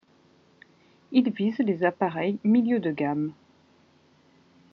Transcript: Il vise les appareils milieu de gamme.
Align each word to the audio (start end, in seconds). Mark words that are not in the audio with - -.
Il 1.11 1.29
vise 1.29 1.59
les 1.59 1.83
appareils 1.83 2.39
milieu 2.43 2.79
de 2.79 2.89
gamme. 2.89 3.33